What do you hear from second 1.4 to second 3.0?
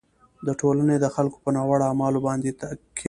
په ناوړه اعمالو باندې کیږي.